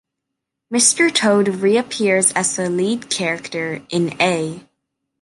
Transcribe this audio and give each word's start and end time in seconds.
Mr. 0.73 1.13
Toad 1.13 1.47
reappears 1.57 2.31
as 2.31 2.55
the 2.55 2.71
lead 2.71 3.07
character 3.11 3.85
in 3.91 4.19
A. 4.19 4.67